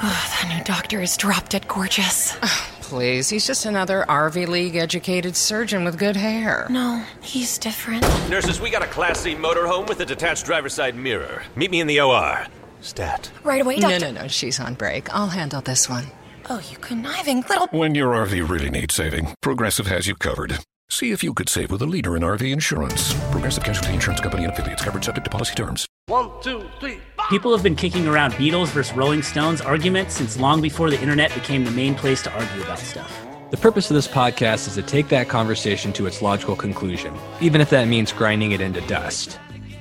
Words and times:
Oh, 0.00 0.30
that 0.42 0.56
new 0.56 0.62
doctor 0.64 1.00
is 1.00 1.16
drop 1.16 1.48
dead 1.48 1.66
gorgeous. 1.66 2.36
Please, 2.82 3.28
he's 3.28 3.46
just 3.46 3.66
another 3.66 4.04
RV 4.08 4.46
League 4.48 4.76
educated 4.76 5.36
surgeon 5.36 5.84
with 5.84 5.98
good 5.98 6.16
hair. 6.16 6.66
No, 6.70 7.04
he's 7.20 7.58
different. 7.58 8.02
Nurses, 8.30 8.60
we 8.60 8.70
got 8.70 8.82
a 8.82 8.86
Class 8.86 9.20
C 9.20 9.34
motorhome 9.34 9.88
with 9.88 10.00
a 10.00 10.06
detached 10.06 10.46
driver's 10.46 10.72
side 10.72 10.96
mirror. 10.96 11.42
Meet 11.56 11.70
me 11.70 11.80
in 11.80 11.86
the 11.86 12.00
OR. 12.00 12.46
Stat. 12.80 13.30
Right 13.42 13.60
away, 13.60 13.78
doctor. 13.80 13.98
No, 13.98 14.10
no, 14.12 14.22
no, 14.22 14.28
she's 14.28 14.58
on 14.60 14.74
break. 14.74 15.12
I'll 15.14 15.26
handle 15.28 15.60
this 15.60 15.88
one. 15.88 16.06
Oh, 16.48 16.62
you 16.70 16.78
conniving 16.78 17.42
little. 17.48 17.66
When 17.72 17.94
your 17.94 18.12
RV 18.14 18.48
really 18.48 18.70
needs 18.70 18.94
saving, 18.94 19.34
Progressive 19.42 19.86
has 19.88 20.06
you 20.06 20.14
covered. 20.14 20.58
See 20.88 21.10
if 21.10 21.22
you 21.22 21.34
could 21.34 21.50
save 21.50 21.70
with 21.70 21.82
a 21.82 21.86
leader 21.86 22.16
in 22.16 22.22
RV 22.22 22.50
insurance. 22.50 23.12
Progressive 23.30 23.64
Casualty 23.64 23.92
Insurance 23.92 24.20
Company 24.22 24.44
and 24.44 24.52
affiliates 24.54 24.82
covered 24.82 25.04
subject 25.04 25.24
to 25.24 25.30
policy 25.30 25.54
terms. 25.54 25.86
One, 26.06 26.30
two, 26.40 26.64
three. 26.80 27.00
People 27.28 27.52
have 27.52 27.62
been 27.62 27.76
kicking 27.76 28.06
around 28.06 28.32
Beatles 28.32 28.68
versus 28.68 28.96
Rolling 28.96 29.20
Stones 29.20 29.60
arguments 29.60 30.14
since 30.14 30.40
long 30.40 30.62
before 30.62 30.88
the 30.88 30.98
internet 30.98 31.34
became 31.34 31.62
the 31.62 31.70
main 31.70 31.94
place 31.94 32.22
to 32.22 32.32
argue 32.32 32.62
about 32.62 32.78
stuff. 32.78 33.14
The 33.50 33.58
purpose 33.58 33.90
of 33.90 33.94
this 33.96 34.08
podcast 34.08 34.66
is 34.66 34.76
to 34.76 34.82
take 34.82 35.08
that 35.08 35.28
conversation 35.28 35.92
to 35.92 36.06
its 36.06 36.22
logical 36.22 36.56
conclusion, 36.56 37.14
even 37.42 37.60
if 37.60 37.68
that 37.68 37.86
means 37.86 38.12
grinding 38.12 38.52
it 38.52 38.62
into 38.62 38.80
dust. 38.86 39.38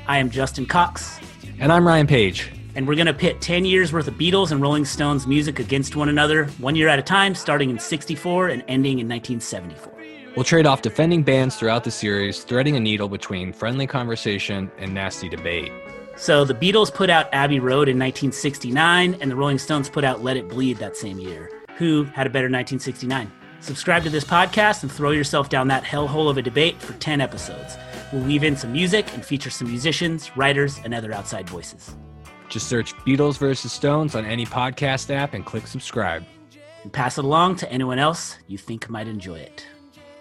I 0.07 0.17
am 0.17 0.29
Justin 0.29 0.65
Cox. 0.65 1.21
And 1.57 1.71
I'm 1.71 1.87
Ryan 1.87 2.05
Page. 2.05 2.51
And 2.75 2.85
we're 2.85 2.95
going 2.95 3.07
to 3.07 3.13
pit 3.13 3.39
10 3.39 3.63
years 3.63 3.93
worth 3.93 4.09
of 4.09 4.15
Beatles 4.15 4.51
and 4.51 4.61
Rolling 4.61 4.83
Stones 4.83 5.25
music 5.25 5.59
against 5.59 5.95
one 5.95 6.09
another, 6.09 6.47
one 6.57 6.75
year 6.75 6.89
at 6.89 6.99
a 6.99 7.01
time, 7.01 7.33
starting 7.33 7.69
in 7.69 7.79
64 7.79 8.49
and 8.49 8.61
ending 8.67 8.99
in 8.99 9.07
1974. 9.07 9.93
We'll 10.35 10.43
trade 10.43 10.65
off 10.65 10.81
defending 10.81 11.23
bands 11.23 11.55
throughout 11.55 11.85
the 11.85 11.91
series, 11.91 12.43
threading 12.43 12.75
a 12.75 12.81
needle 12.81 13.07
between 13.07 13.53
friendly 13.53 13.87
conversation 13.87 14.69
and 14.77 14.93
nasty 14.93 15.29
debate. 15.29 15.71
So 16.17 16.43
the 16.43 16.55
Beatles 16.55 16.91
put 16.91 17.11
out 17.11 17.29
Abbey 17.31 17.59
Road 17.59 17.87
in 17.87 17.99
1969, 17.99 19.17
and 19.21 19.29
the 19.29 19.35
Rolling 19.35 19.59
Stones 19.59 19.87
put 19.87 20.03
out 20.03 20.23
Let 20.23 20.35
It 20.35 20.49
Bleed 20.49 20.77
that 20.77 20.97
same 20.97 21.19
year. 21.19 21.51
Who 21.77 22.05
had 22.05 22.25
a 22.25 22.31
better 22.31 22.47
1969? 22.47 23.31
Subscribe 23.59 24.03
to 24.03 24.09
this 24.09 24.23
podcast 24.23 24.81
and 24.81 24.91
throw 24.91 25.11
yourself 25.11 25.49
down 25.49 25.67
that 25.67 25.83
hellhole 25.83 26.27
of 26.27 26.37
a 26.37 26.41
debate 26.41 26.81
for 26.81 26.93
10 26.93 27.21
episodes. 27.21 27.77
We'll 28.11 28.23
weave 28.23 28.43
in 28.43 28.57
some 28.57 28.71
music 28.71 29.13
and 29.13 29.23
feature 29.23 29.51
some 29.51 29.67
musicians, 29.67 30.35
writers, 30.35 30.79
and 30.83 30.91
other 30.91 31.13
outside 31.13 31.47
voices. 31.47 31.95
Just 32.49 32.67
search 32.67 32.95
Beatles 33.05 33.37
versus 33.37 33.71
Stones 33.71 34.15
on 34.15 34.25
any 34.25 34.45
podcast 34.45 35.11
app 35.13 35.35
and 35.35 35.45
click 35.45 35.67
subscribe. 35.67 36.25
And 36.81 36.91
pass 36.91 37.19
it 37.19 37.25
along 37.25 37.57
to 37.57 37.71
anyone 37.71 37.99
else 37.99 38.37
you 38.47 38.57
think 38.57 38.89
might 38.89 39.07
enjoy 39.07 39.37
it. 39.37 39.67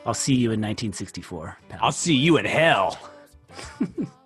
I'll 0.04 0.14
see 0.14 0.34
you 0.34 0.48
in 0.48 0.60
1964. 0.60 1.56
Pal. 1.70 1.78
I'll 1.80 1.92
see 1.92 2.14
you 2.14 2.36
in 2.36 2.44
hell. 2.44 2.98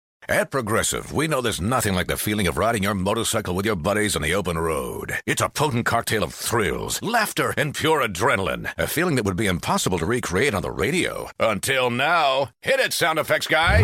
At 0.29 0.51
Progressive, 0.51 1.11
we 1.11 1.27
know 1.27 1.41
there's 1.41 1.59
nothing 1.59 1.93
like 1.95 2.05
the 2.07 2.15
feeling 2.15 2.45
of 2.47 2.57
riding 2.57 2.83
your 2.83 2.93
motorcycle 2.93 3.55
with 3.55 3.65
your 3.65 3.75
buddies 3.75 4.15
on 4.15 4.21
the 4.21 4.35
open 4.35 4.57
road. 4.57 5.13
It's 5.25 5.41
a 5.41 5.49
potent 5.49 5.85
cocktail 5.85 6.23
of 6.23 6.33
thrills, 6.33 7.01
laughter, 7.01 7.53
and 7.57 7.73
pure 7.73 8.07
adrenaline. 8.07 8.71
A 8.77 8.85
feeling 8.87 9.15
that 9.15 9.25
would 9.25 9.35
be 9.35 9.47
impossible 9.47 9.97
to 9.97 10.05
recreate 10.05 10.53
on 10.53 10.61
the 10.61 10.71
radio. 10.71 11.29
Until 11.39 11.89
now. 11.89 12.51
Hit 12.61 12.79
it, 12.79 12.93
sound 12.93 13.17
effects 13.19 13.47
guy! 13.47 13.81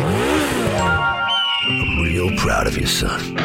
I'm 1.65 2.03
real 2.03 2.37
proud 2.37 2.67
of 2.67 2.77
you, 2.77 2.85
son. 2.85 3.35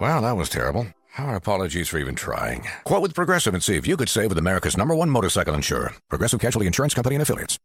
Wow, 0.00 0.20
that 0.20 0.36
was 0.36 0.48
terrible. 0.48 0.86
Our 1.16 1.36
apologies 1.36 1.88
for 1.88 1.98
even 1.98 2.16
trying. 2.16 2.66
Quote 2.82 3.02
with 3.02 3.14
Progressive 3.14 3.54
and 3.54 3.62
see 3.62 3.76
if 3.76 3.86
you 3.86 3.96
could 3.96 4.08
save 4.08 4.30
with 4.30 4.38
America's 4.38 4.76
number 4.76 4.96
one 4.96 5.10
motorcycle 5.10 5.54
insurer, 5.54 5.92
Progressive 6.10 6.40
Casualty 6.40 6.66
Insurance 6.66 6.92
Company 6.92 7.14
and 7.14 7.22
Affiliates. 7.22 7.58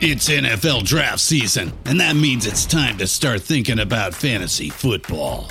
It's 0.00 0.30
NFL 0.30 0.84
draft 0.84 1.20
season, 1.20 1.74
and 1.84 2.00
that 2.00 2.16
means 2.16 2.46
it's 2.46 2.64
time 2.64 2.96
to 2.98 3.06
start 3.06 3.42
thinking 3.42 3.80
about 3.80 4.14
fantasy 4.14 4.70
football. 4.70 5.50